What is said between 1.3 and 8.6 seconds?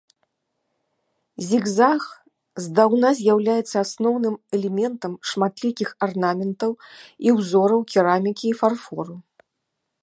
Зігзаг здаўна з'яўляецца асноўным элементам шматлікіх арнаментаў і ўзораў керамікі і